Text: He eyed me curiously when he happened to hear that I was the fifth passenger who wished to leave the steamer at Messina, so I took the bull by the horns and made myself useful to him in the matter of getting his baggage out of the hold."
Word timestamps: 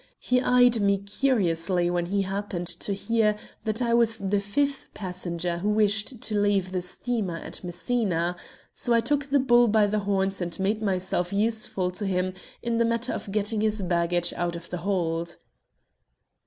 He 0.17 0.41
eyed 0.41 0.79
me 0.81 0.97
curiously 0.97 1.87
when 1.91 2.07
he 2.07 2.23
happened 2.23 2.65
to 2.65 2.91
hear 2.91 3.35
that 3.65 3.83
I 3.83 3.93
was 3.93 4.17
the 4.17 4.39
fifth 4.39 4.87
passenger 4.95 5.59
who 5.59 5.69
wished 5.69 6.19
to 6.21 6.39
leave 6.41 6.71
the 6.71 6.81
steamer 6.81 7.37
at 7.37 7.63
Messina, 7.63 8.35
so 8.73 8.95
I 8.95 8.99
took 8.99 9.29
the 9.29 9.37
bull 9.37 9.67
by 9.67 9.85
the 9.85 9.99
horns 9.99 10.41
and 10.41 10.59
made 10.59 10.81
myself 10.81 11.31
useful 11.31 11.91
to 11.91 12.07
him 12.07 12.33
in 12.63 12.79
the 12.79 12.85
matter 12.85 13.13
of 13.13 13.31
getting 13.31 13.61
his 13.61 13.83
baggage 13.83 14.33
out 14.33 14.55
of 14.55 14.71
the 14.71 14.77
hold." 14.77 15.37